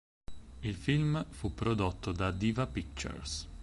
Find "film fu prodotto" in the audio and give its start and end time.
0.73-2.11